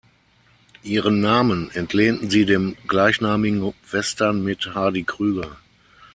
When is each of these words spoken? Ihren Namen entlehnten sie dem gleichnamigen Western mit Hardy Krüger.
Ihren 0.81 1.19
Namen 1.21 1.69
entlehnten 1.75 2.31
sie 2.31 2.45
dem 2.47 2.75
gleichnamigen 2.87 3.71
Western 3.91 4.43
mit 4.43 4.73
Hardy 4.73 5.03
Krüger. 5.03 5.57